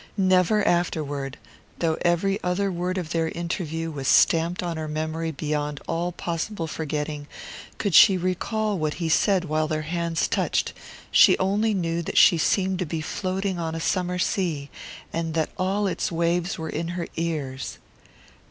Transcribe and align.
Never 0.17 0.67
afterward, 0.67 1.37
though 1.77 1.95
every 2.01 2.41
other 2.43 2.71
word 2.71 2.97
of 2.97 3.11
their 3.11 3.29
interview 3.29 3.91
was 3.91 4.07
stamped 4.07 4.63
on 4.63 4.75
her 4.75 4.87
memory 4.87 5.29
beyond 5.29 5.79
all 5.85 6.11
possible 6.11 6.65
forgetting, 6.65 7.27
could 7.77 7.93
she 7.93 8.17
recall 8.17 8.79
what 8.79 8.95
he 8.95 9.09
said 9.09 9.45
while 9.45 9.67
their 9.67 9.83
hands 9.83 10.27
touched; 10.27 10.73
she 11.11 11.37
only 11.37 11.75
knew 11.75 12.01
that 12.01 12.17
she 12.17 12.39
seemed 12.39 12.79
to 12.79 12.85
be 12.87 12.99
floating 12.99 13.59
on 13.59 13.75
a 13.75 13.79
summer 13.79 14.17
sea, 14.17 14.71
and 15.13 15.35
that 15.35 15.51
all 15.55 15.85
its 15.85 16.11
waves 16.11 16.57
were 16.57 16.69
in 16.71 16.87
her 16.97 17.05
ears. 17.15 17.77